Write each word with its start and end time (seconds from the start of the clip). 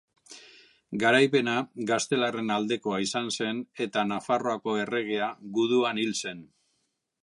Garaipena 1.03 1.53
gaztelarren 1.91 2.51
aldekoa 2.57 3.03
zen 3.43 3.63
eta 3.89 4.09
Nafarroako 4.15 4.79
erregea 4.87 5.33
guduan 5.59 6.05
hil 6.07 6.21
zen. 6.25 6.47